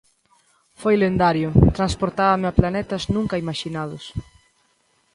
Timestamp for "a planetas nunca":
2.51-3.39